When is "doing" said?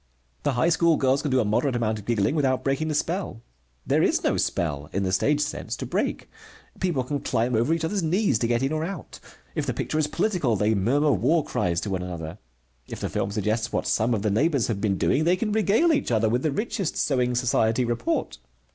14.97-15.23